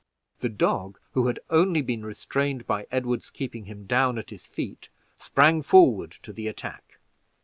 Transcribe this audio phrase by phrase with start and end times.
[0.39, 4.89] The dog, who had only been restrained by Edward's keeping him down at his feet,
[5.19, 6.97] sprung forward to the attack.